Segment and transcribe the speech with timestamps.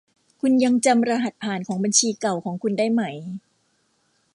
[0.41, 3.01] คุณยังจำรหัสผ่านของบัญชีเก่าของคุณได้ไหม